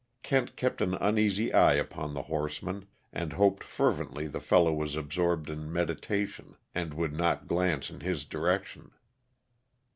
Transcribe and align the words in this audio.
Kent 0.23 0.55
kept 0.55 0.81
an 0.81 0.95
uneasy 0.95 1.53
eye 1.53 1.75
upon 1.75 2.15
the 2.15 2.23
horseman, 2.23 2.85
and 3.13 3.33
hoped 3.33 3.63
fervently 3.63 4.25
the 4.25 4.39
fellow 4.39 4.73
was 4.73 4.95
absorbed 4.95 5.47
in 5.47 5.71
meditation 5.71 6.55
and, 6.73 6.95
would 6.95 7.13
not 7.13 7.45
glance 7.45 7.91
in 7.91 7.99
his 7.99 8.25
direction. 8.25 8.93